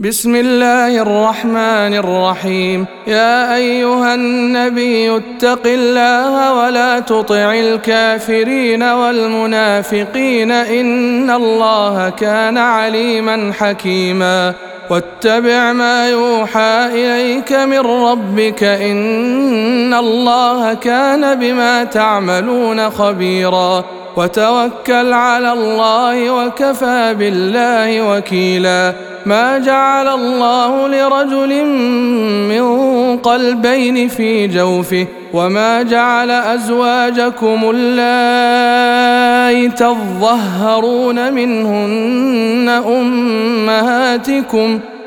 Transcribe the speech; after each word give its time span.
بسم 0.00 0.36
الله 0.36 1.02
الرحمن 1.02 1.94
الرحيم. 1.94 2.86
يا 3.06 3.54
أيها 3.54 4.14
النبي 4.14 5.16
اتق 5.16 5.66
الله 5.66 6.54
ولا 6.54 7.00
تطع 7.00 7.54
الكافرين 7.54 8.82
والمنافقين 8.82 10.50
إن 10.50 11.30
الله 11.30 12.10
كان 12.10 12.58
عليما 12.58 13.52
حكيما. 13.58 14.54
واتبع 14.90 15.72
ما 15.72 16.08
يوحى 16.08 16.86
إليك 16.92 17.52
من 17.52 17.80
ربك 17.80 18.64
إن 18.64 19.94
الله 19.94 20.74
كان 20.74 21.34
بما 21.34 21.84
تعملون 21.84 22.90
خبيرا. 22.90 23.84
وتوكل 24.16 25.12
على 25.12 25.52
الله 25.52 26.30
وكفى 26.30 27.14
بالله 27.18 28.02
وكيلا. 28.02 29.09
ما 29.26 29.58
جعل 29.58 30.08
الله 30.08 30.88
لرجل 30.88 31.64
من 32.48 32.66
قلبين 33.16 34.08
في 34.08 34.46
جوفه 34.46 35.06
وما 35.32 35.82
جعل 35.82 36.30
أزواجكم 36.30 37.70
اللائي 37.74 39.68
تظهرون 39.68 41.32
منهن 41.32 42.68
أمهاتكم 42.86 44.80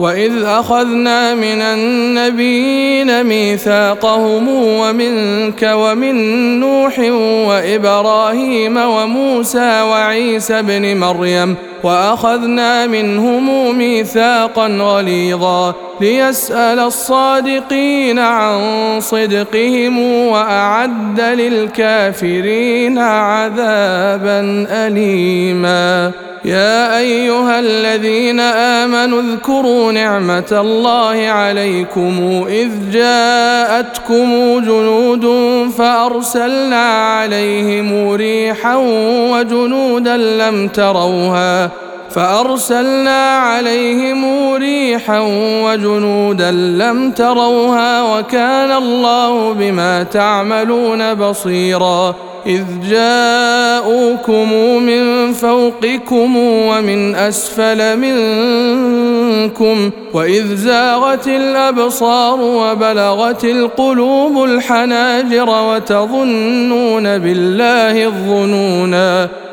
واذ 0.00 0.42
اخذنا 0.44 1.34
من 1.34 1.60
النبيين 1.62 3.24
ميثاقهم 3.24 4.48
ومنك 4.48 5.70
ومن 5.72 6.14
نوح 6.60 6.98
وابراهيم 7.48 8.76
وموسى 8.76 9.82
وعيسى 9.82 10.58
ابن 10.58 10.96
مريم 10.96 11.56
وأخذنا 11.82 12.86
منهم 12.86 13.78
ميثاقا 13.78 14.66
غليظا 14.66 15.74
ليسأل 16.00 16.78
الصادقين 16.78 18.18
عن 18.18 18.60
صدقهم 19.00 19.98
وأعد 20.28 21.20
للكافرين 21.20 22.98
عذابا 22.98 24.66
أليما. 24.70 26.12
يا 26.46 26.98
أيها 26.98 27.58
الذين 27.58 28.40
آمنوا 28.40 29.20
اذكروا 29.20 29.92
نعمة 29.92 30.44
الله 30.52 31.28
عليكم 31.28 32.44
إذ 32.48 32.90
جاءتكم 32.92 34.60
جنود 34.60 35.26
فأرسلنا 35.78 37.12
عليهم 37.16 38.12
ريحا 38.12 38.76
وجنودا 39.32 40.16
لم 40.16 40.68
تروها 40.68 41.70
فأرسلنا 42.16 43.36
عليهم 43.38 44.52
ريحا 44.54 45.20
وجنودا 45.64 46.50
لم 46.50 47.10
تروها 47.10 48.02
وكان 48.02 48.72
الله 48.72 49.52
بما 49.52 50.02
تعملون 50.02 51.14
بصيرا 51.14 52.14
إذ 52.46 52.64
جاءوكم 52.90 54.52
من 54.82 55.32
فوقكم 55.32 56.36
ومن 56.36 57.14
أسفل 57.14 57.96
منكم 57.98 59.90
وإذ 60.14 60.56
زاغت 60.56 61.28
الأبصار 61.28 62.40
وبلغت 62.40 63.44
القلوب 63.44 64.44
الحناجر 64.44 65.50
وتظنون 65.50 67.18
بالله 67.18 68.04
الظنونا 68.04 69.28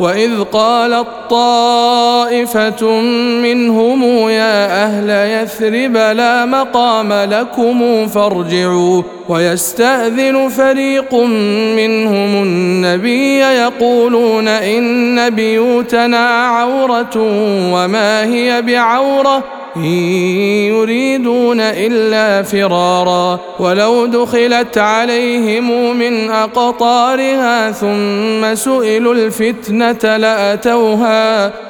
واذ 0.00 0.42
قالت 0.52 1.06
طائفه 1.30 3.00
منهم 3.42 4.28
يا 4.28 4.84
أهل 4.84 5.10
يثرب 5.10 5.96
لا 5.96 6.44
مقام 6.44 7.12
لكم 7.12 8.06
فارجعوا 8.08 9.02
ويستاذن 9.28 10.48
فريق 10.48 11.14
منهم 11.76 12.42
النبي 12.42 13.38
يقولون 13.38 14.48
ان 14.48 15.30
بيوتنا 15.30 16.28
عوره 16.28 17.16
وما 17.72 18.24
هي 18.24 18.62
بعوره 18.62 19.59
إن 19.76 19.82
يريدون 20.72 21.60
إلا 21.60 22.42
فرارا 22.42 23.40
ولو 23.58 24.06
دخلت 24.06 24.78
عليهم 24.78 25.96
من 25.96 26.30
أقطارها 26.30 27.70
ثم 27.70 28.54
سئلوا 28.54 29.14
الفتنة 29.14 30.16
لأتوها 30.16 31.52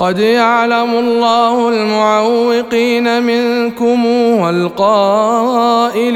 قد 0.00 0.18
يعلم 0.18 0.90
الله 0.94 1.68
المعوقين 1.68 3.22
منكم 3.22 4.06
والقائلين 4.40 6.10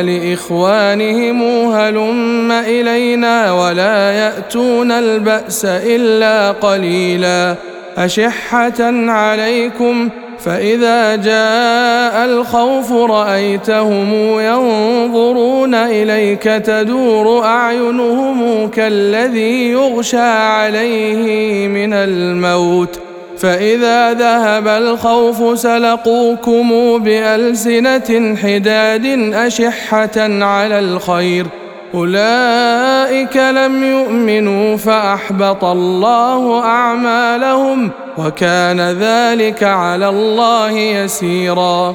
لاخوانهم 0.00 1.42
هلم 1.72 2.52
الينا 2.52 3.52
ولا 3.52 4.12
ياتون 4.12 4.92
الباس 4.92 5.64
الا 5.64 6.50
قليلا 6.50 7.56
اشحه 7.96 8.80
عليكم 9.08 10.08
فاذا 10.38 11.16
جاء 11.16 12.24
الخوف 12.24 12.92
رايتهم 12.92 14.14
ينظرون 14.40 15.74
اليك 15.74 16.42
تدور 16.42 17.44
اعينهم 17.44 18.68
كالذي 18.68 19.70
يغشى 19.70 20.18
عليه 20.20 21.68
من 21.68 21.92
الموت 21.92 23.09
فإذا 23.40 24.12
ذهب 24.12 24.68
الخوف 24.68 25.58
سلقوكم 25.58 26.98
بألسنة 26.98 28.36
حداد 28.42 29.06
أشحة 29.34 30.16
على 30.44 30.78
الخير. 30.78 31.46
أولئك 31.94 33.36
لم 33.36 33.84
يؤمنوا 33.84 34.76
فأحبط 34.76 35.64
الله 35.64 36.64
أعمالهم 36.64 37.90
وكان 38.18 38.80
ذلك 38.80 39.62
على 39.62 40.08
الله 40.08 40.70
يسيرا. 40.70 41.94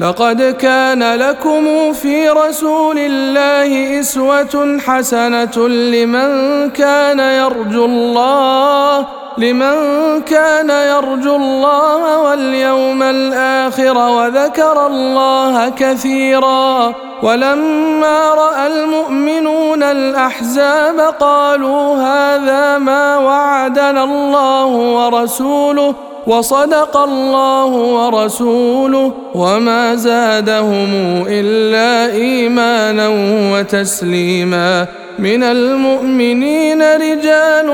لقد 0.00 0.42
كان 0.42 1.14
لكم 1.14 1.92
في 1.92 2.28
رسول 2.28 2.98
الله 2.98 4.00
إسوة 4.00 4.78
حسنة 4.86 5.68
لمن 5.68 6.30
كان 6.70 7.18
يرجو 7.18 7.84
الله 7.84 9.06
لمن 9.38 9.76
كان 10.20 10.70
يرجو 10.70 11.36
الله 11.36 12.18
واليوم 12.18 13.02
الآخر 13.02 13.98
وذكر 13.98 14.86
الله 14.86 15.68
كثيرا. 15.68 16.94
ولما 17.22 18.34
رأى 18.34 18.66
المؤمنون 18.66 19.82
الأحزاب 19.82 21.00
قالوا 21.00 21.96
هذا 21.96 22.78
ما 22.78 23.18
وعدنا 23.18 24.04
الله 24.04 24.66
ورسوله 24.66 25.94
وصدق 26.28 26.96
الله 26.96 27.66
ورسوله 27.66 29.12
وما 29.34 29.94
زادهم 29.94 30.90
إلا 31.28 32.12
إيمانا 32.14 33.08
وتسليما 33.52 34.86
من 35.18 35.42
المؤمنين 35.42 36.82
رجال 36.82 37.68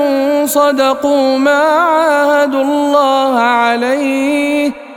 صدقوا 0.49 1.37
ما 1.37 1.61
عاهدوا 1.61 2.61
الله 2.63 3.39
عليه 3.39 4.84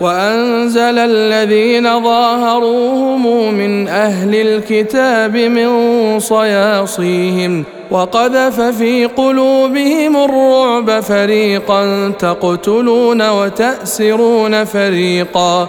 وأنزل 0.00 0.98
الذين 0.98 2.02
ظاهروهم 2.04 3.54
من 3.54 3.88
أهل 3.88 4.34
الكتاب 4.34 5.36
من 5.36 5.70
صياصيهم 6.20 7.64
وقذف 7.90 8.60
في 8.60 9.04
قلوبهم 9.04 10.16
الرعب 10.16 11.00
فريقا 11.00 12.12
تقتلون 12.18 13.30
وتأسرون 13.30 14.64
فريقا 14.64 15.68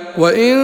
وإن 0.17 0.57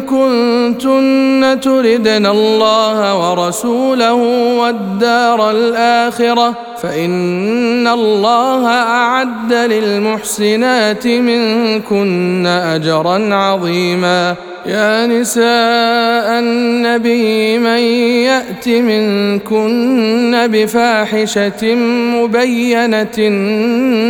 كنتن 0.00 1.60
تردن 1.62 2.26
الله 2.26 3.30
ورسوله 3.30 4.14
والدار 4.58 5.50
الآخرة 5.50 6.54
فإن 6.82 7.88
الله 7.88 8.66
أعد 8.68 9.52
للمحسنات 9.52 11.06
منكن 11.06 12.46
أجرا 12.46 13.34
عظيما. 13.34 14.34
يا 14.66 15.06
نساء 15.06 16.38
النبي 16.38 17.58
من 17.58 17.78
يأت 18.24 18.68
منكن 18.68 20.48
بفاحشة 20.52 21.74
مبينة 22.14 23.18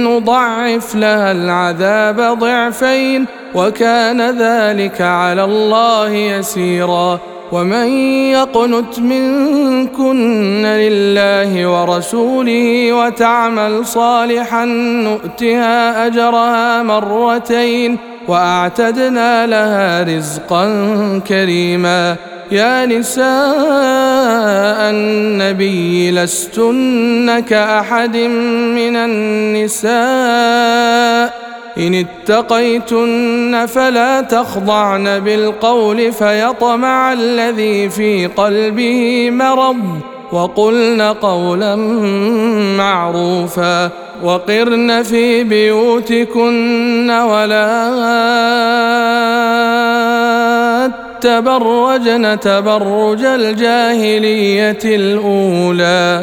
نضعف 0.08 0.94
لها 0.94 1.32
العذاب 1.32 2.38
ضعفين 2.38 3.26
وكان 3.54 4.38
ذلك 4.38 5.00
على 5.00 5.44
الله 5.44 6.08
يسيرا. 6.08 7.20
ومن 7.52 7.87
يقنت 8.32 8.99
منكن 8.99 10.66
لله 10.66 11.66
ورسوله 11.66 12.92
وتعمل 12.92 13.87
صالحا 13.87 14.64
نؤتها 15.04 16.06
أجرها 16.06 16.82
مرتين 16.82 17.99
وأعتدنا 18.28 19.46
لها 19.46 20.02
رزقا 20.02 20.66
كريما. 21.28 22.16
يا 22.52 22.87
نساء 22.87 23.25
النبي 24.90 26.11
لستن 26.11 27.40
كأحد 27.40 28.16
من 28.76 28.96
النساء. 28.96 29.94
إن 31.78 31.95
اتقيتن 31.95 33.66
فلا 33.66 34.21
تخضعن 34.21 35.21
بالقول 35.21 36.12
فيطمع 36.12 37.12
الذي 37.12 37.88
في 37.88 38.26
قلبه 38.26 39.31
مرض 39.31 40.00
وقلن 40.33 41.02
قولا 41.02 41.76
معروفا 42.78 43.90
وقرن 44.23 45.02
في 45.02 45.45
بيوتكن 45.45 47.11
ولا 47.11 47.64
تبرجن 51.21 52.40
تبرج 52.40 53.25
الجاهلية 53.25 54.78
الأولى 54.85 56.23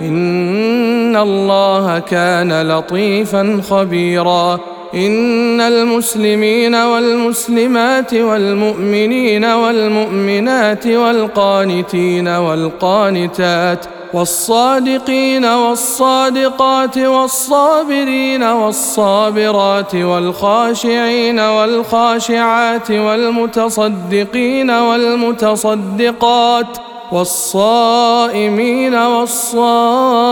إن 0.00 1.16
الله 1.16 1.98
كان 1.98 2.68
لطيفا 2.68 3.62
خبيرا. 3.70 4.60
إن 4.94 5.60
المسلمين 5.60 6.74
والمسلمات 6.74 8.14
والمؤمنين 8.14 9.44
والمؤمنات 9.44 10.86
والقانتين 10.86 12.28
والقانتات 12.28 13.86
والصادقين 14.14 15.44
والصادقات 15.44 16.98
والصابرين 16.98 18.42
والصابرات 18.42 19.94
والخاشعين 19.94 21.40
والخاشعات 21.40 22.90
والمتصدقين 22.90 24.70
والمتصدقات 24.70 26.66
والصائمين 27.12 28.94
والصائمات 28.94 30.22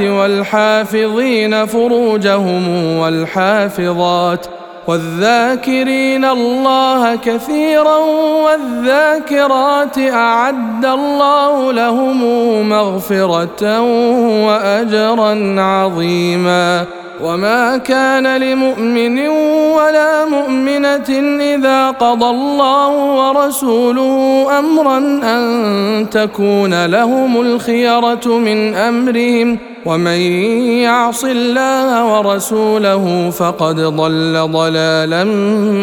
والحافظين 0.00 1.66
فروجهم 1.66 2.68
والحافظات 2.98 4.46
والذاكرين 4.86 6.24
الله 6.24 7.16
كثيرا 7.16 7.96
والذاكرات 8.44 9.98
أعد 9.98 10.84
الله 10.84 11.72
لهم 11.72 12.20
مغفرة 12.68 13.80
واجرا 14.46 15.60
عظيما 15.60 16.86
وما 17.20 17.76
كان 17.76 18.36
لمؤمن 18.36 19.28
ولا 19.78 20.24
مؤمنة 20.24 21.38
إذا 21.54 21.90
قضى 21.90 22.30
الله 22.30 22.88
ورسوله 22.88 24.46
أمرا 24.58 24.98
أن 25.22 26.06
تكون 26.10 26.86
لهم 26.86 27.40
الخيرة 27.40 28.26
من 28.26 28.74
أمرهم 28.74 29.58
ومن 29.86 30.20
يعص 30.82 31.24
الله 31.24 32.16
ورسوله 32.16 33.30
فقد 33.30 33.80
ضل 33.80 34.48
ضلالا 34.52 35.24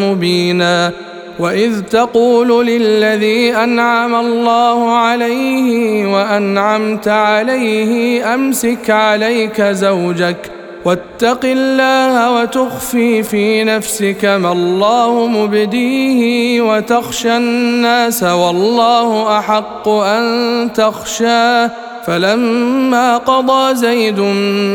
مبينا 0.05 0.91
وإذ 1.39 1.81
تقول 1.81 2.65
للذي 2.65 3.55
أنعم 3.55 4.15
الله 4.15 4.91
عليه 4.91 6.05
وأنعمت 6.13 7.07
عليه 7.07 8.33
أمسك 8.33 8.89
عليك 8.89 9.61
زوجك 9.61 10.52
واتق 10.85 11.39
الله 11.43 12.31
وتخفي 12.31 13.23
في 13.23 13.63
نفسك 13.63 14.25
ما 14.25 14.51
الله 14.51 15.27
مبديه 15.27 16.61
وتخشى 16.61 17.37
الناس 17.37 18.23
والله 18.23 19.39
أحق 19.39 19.89
أن 19.89 20.69
تخشاه 20.73 21.71
فلما 22.05 23.17
قضى 23.17 23.75
زيد 23.75 24.19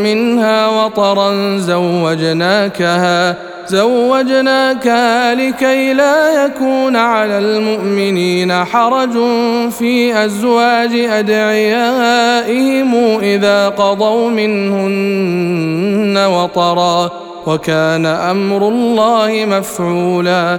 منها 0.05 0.69
وطرا 0.69 1.59
زوجناكها 1.59 3.48
زوجناكها 3.69 5.35
لكي 5.35 5.93
لا 5.93 6.45
يكون 6.45 6.97
على 6.97 7.39
المؤمنين 7.39 8.65
حرج 8.65 9.13
في 9.71 10.25
أزواج 10.25 10.91
أدعيائهم 10.95 12.95
إذا 13.21 13.69
قضوا 13.69 14.31
منهن 14.31 16.19
وطرا 16.27 17.11
وكان 17.47 18.07
أمر 18.07 18.69
الله 18.69 19.47
مفعولا. 19.49 20.59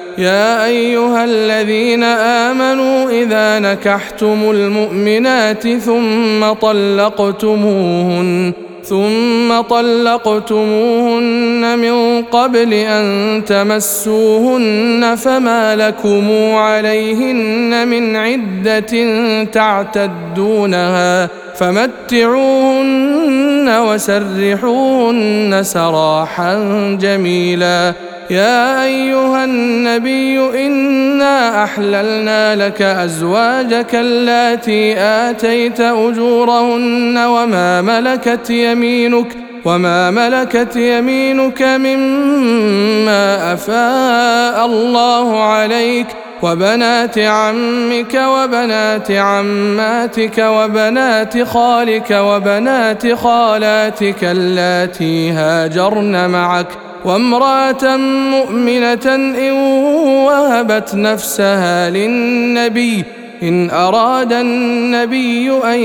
يا 0.17 0.65
أيها 0.65 1.23
الذين 1.23 2.03
آمنوا 2.03 3.09
إذا 3.09 3.59
نكحتم 3.59 4.51
المؤمنات 4.51 5.67
ثم 5.67 6.53
طلقتموهن 6.61 8.53
ثم 8.83 9.61
طلقتموهن 9.61 11.23
من 11.79 12.23
قبل 12.23 12.73
أن 12.73 13.41
تمسوهن 13.45 15.15
فما 15.15 15.75
لكم 15.75 16.31
عليهن 16.55 17.87
من 17.87 18.15
عدة 18.15 19.13
تعتدونها 19.43 21.29
فمتعوهن 21.55 22.99
وسرحوهن 23.69 25.59
سراحا 25.63 26.53
جميلا. 27.01 28.10
يا 28.31 28.83
أيها 28.83 29.43
النبي 29.43 30.65
إنا 30.67 31.63
أحللنا 31.63 32.55
لك 32.67 32.81
أزواجك 32.81 33.95
اللاتي 33.95 34.99
آتيت 34.99 35.79
أجورهن 35.81 37.17
وما 37.17 37.81
ملكت 37.81 38.49
يمينك 38.49 39.27
وما 39.65 40.11
ملكت 40.11 40.75
يمينك 40.75 41.61
مما 41.61 43.53
أفاء 43.53 44.65
الله 44.65 45.43
عليك 45.43 46.07
وبنات 46.41 47.19
عمك 47.19 48.13
وبنات 48.15 49.11
عماتك 49.11 50.37
وبنات 50.37 51.43
خالك 51.43 52.11
وبنات 52.11 53.13
خالاتك 53.13 54.23
اللاتي 54.23 55.31
هاجرن 55.31 56.29
معك 56.29 56.67
وامرأة 57.05 57.97
مؤمنة 58.31 59.05
إن 59.05 59.51
وهبت 60.25 60.95
نفسها 60.95 61.89
للنبي 61.89 63.03
إن 63.43 63.69
أراد 63.69 64.33
النبي 64.33 65.51
أن 65.63 65.79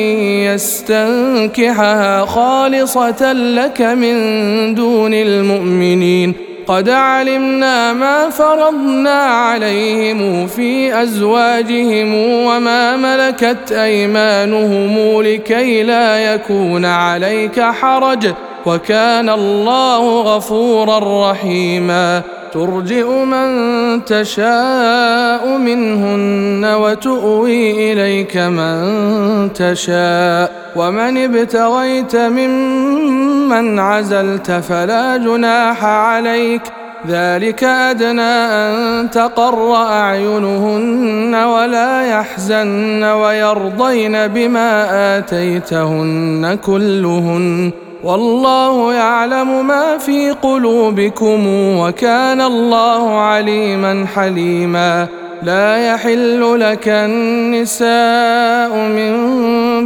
يستنكحها 0.54 2.24
خالصة 2.24 3.32
لك 3.32 3.80
من 3.82 4.74
دون 4.74 5.14
المؤمنين. 5.14 6.34
قد 6.66 6.88
علمنا 6.88 7.92
ما 7.92 8.30
فرضنا 8.30 9.20
عليهم 9.20 10.46
في 10.46 11.02
أزواجهم 11.02 12.14
وما 12.14 12.96
ملكت 12.96 13.72
أيمانهم 13.72 15.22
لكي 15.22 15.82
لا 15.82 16.34
يكون 16.34 16.84
عليك 16.84 17.60
حرج. 17.60 18.26
وكان 18.66 19.28
الله 19.28 20.20
غفورا 20.20 21.30
رحيما. 21.30 22.22
ترجئ 22.52 23.10
من 23.10 24.04
تشاء 24.04 25.58
منهن 25.58 26.64
وتؤوي 26.64 27.92
إليك 27.92 28.36
من 28.36 29.52
تشاء. 29.52 30.72
ومن 30.76 31.16
ابتغيت 31.24 32.16
ممن 32.16 33.78
عزلت 33.78 34.50
فلا 34.50 35.16
جناح 35.16 35.84
عليك. 35.84 36.62
ذلك 37.08 37.64
أدنى 37.64 38.20
أن 38.22 39.10
تقر 39.10 39.74
أعينهن 39.74 41.34
ولا 41.34 42.06
يحزن 42.06 43.04
ويرضين 43.04 44.26
بما 44.26 44.88
آتيتهن 45.18 46.58
كلهن. 46.66 47.85
والله 48.06 48.94
يعلم 48.94 49.66
ما 49.66 49.98
في 49.98 50.30
قلوبكم 50.30 51.46
وكان 51.78 52.40
الله 52.40 53.20
عليما 53.20 54.06
حليما. 54.14 55.06
لا 55.42 55.76
يحل 55.76 56.60
لك 56.60 56.88
النساء 56.88 58.70
من 58.88 59.12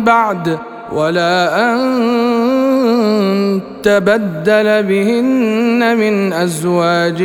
بعد 0.04 0.58
ولا 0.92 1.60
أن 1.60 1.80
تبدل 3.82 4.82
بهن 4.82 5.96
من 5.96 6.32
أزواج 6.32 7.22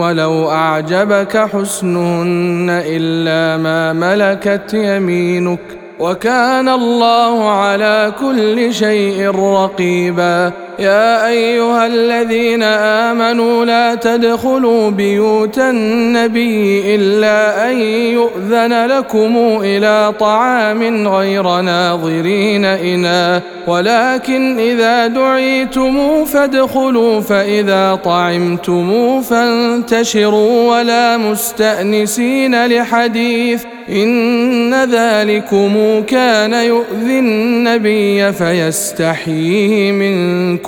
ولو 0.00 0.50
أعجبك 0.50 1.36
حسنهن 1.36 2.66
إلا 2.70 3.62
ما 3.62 3.92
ملكت 3.92 4.74
يمينك. 4.74 5.85
وكان 6.00 6.68
الله 6.68 7.50
على 7.50 8.12
كل 8.20 8.74
شيء 8.74 9.30
رقيبا. 9.30 10.65
يا 10.78 11.28
أيها 11.28 11.86
الذين 11.86 12.62
آمنوا 12.62 13.64
لا 13.64 13.94
تدخلوا 13.94 14.90
بيوت 14.90 15.58
النبي 15.58 16.94
إلا 16.94 17.70
أن 17.70 17.80
يؤذن 17.80 18.86
لكم 18.86 19.60
إلى 19.62 20.12
طعام 20.20 21.08
غير 21.08 21.60
ناظرين 21.60 22.64
أنا 22.64 23.42
ولكن 23.66 24.58
إذا 24.58 25.06
دعيتم 25.06 26.24
فادخلوا 26.24 27.20
فإذا 27.20 27.98
طعمتم 28.04 29.20
فانتشروا 29.20 30.76
ولا 30.76 31.16
مستأنسين 31.16 32.66
لحديث. 32.66 33.64
إن 33.88 34.74
ذلكم 34.84 36.02
كان 36.06 36.52
يؤذي 36.52 37.18
النبي 37.18 38.32
فيستحيي 38.32 39.92
منكم. 39.92 40.65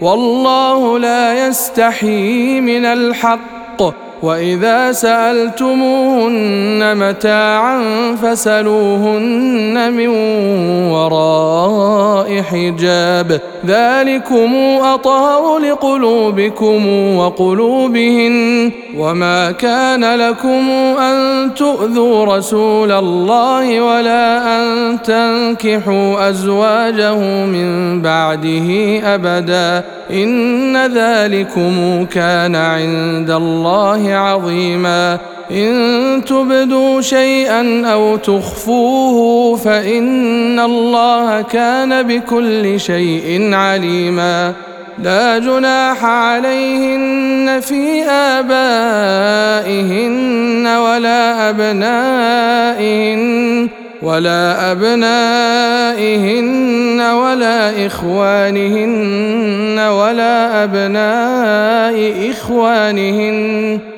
والله 0.00 0.98
لا 0.98 1.46
يستحيي 1.46 2.60
من 2.60 2.84
الحق. 2.84 4.07
وإذا 4.22 4.92
سألتموهن 4.92 6.96
متاعا 6.96 7.80
فسلوهن 8.22 9.92
من 9.92 10.08
وراء 10.92 12.42
حجاب. 12.42 13.40
ذلكم 13.66 14.54
أطهر 14.82 15.58
لقلوبكم 15.58 16.86
وقلوبهن. 17.16 18.70
وما 18.98 19.50
كان 19.50 20.14
لكم 20.14 20.70
أن 21.00 21.50
تؤذوا 21.54 22.36
رسول 22.36 22.92
الله 22.92 23.80
ولا 23.80 24.56
أن 24.56 24.98
تنكحوا 25.02 26.28
أزواجه 26.28 27.18
من 27.44 28.02
بعده 28.02 29.00
أبدا. 29.14 29.84
إن 30.12 30.86
ذلكم 30.86 32.04
كان 32.04 32.56
عند 32.56 33.30
الله 33.30 34.07
عظيما. 34.14 35.18
إن 35.50 36.24
تبدوا 36.26 37.00
شيئا 37.00 37.86
أو 37.92 38.16
تخفوه 38.16 39.56
فإن 39.56 40.60
الله 40.60 41.42
كان 41.42 42.02
بكل 42.02 42.80
شيء 42.80 43.54
عليما. 43.54 44.52
لا 45.02 45.38
جناح 45.38 46.04
عليهن 46.04 47.60
في 47.60 48.02
آبائهن 48.04 49.06
ولا 50.66 51.50
أبنائهن 51.50 53.28
ولا 54.02 54.72
أبنائهن 54.72 56.20
ولا 57.00 57.86
إخوانهن 57.86 59.78
ولا 59.78 60.64
أبناء 60.64 62.30
إخوانهن. 62.30 63.97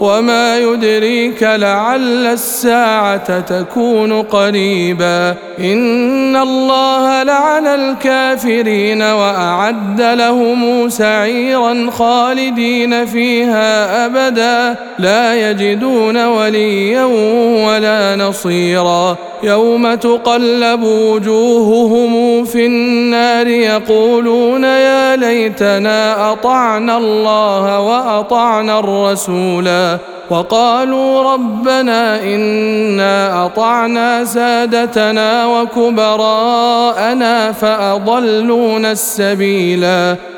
وما 0.00 0.58
يدريك 0.58 1.42
لعل 1.42 2.26
الساعة 2.26 3.40
تكون 3.40 4.22
قريبا. 4.22 5.34
إن 5.60 6.36
الله 6.36 7.22
لعن 7.22 7.66
الكافرين 7.66 9.02
وأعد 9.02 10.00
لهم 10.00 10.88
سعيرا 10.88 11.90
خالدين 11.90 13.06
فيها 13.06 14.06
أبدا. 14.06 14.76
لا 14.98 15.50
يجدون 15.50 16.26
وليا 16.26 17.04
ولا 17.66 18.16
نصيرا. 18.16 19.16
يوم 19.42 19.94
تقلب 19.94 20.82
وجوههم 20.82 22.44
في 22.44 22.66
النار 22.66 23.46
يقولون 23.46 24.64
يا 24.64 25.16
ليتنا 25.16 26.32
أطعنا 26.32 26.98
الله 26.98 27.80
وأطعنا 27.80 28.78
الرسولا. 28.78 29.95
وقالوا 30.30 31.32
ربنا 31.34 32.22
إنا 32.22 33.46
أطعنا 33.46 34.24
سادتنا 34.24 35.46
وكبراءنا 35.46 37.52
فأضلونا 37.52 38.92
السبيلا 38.92 40.16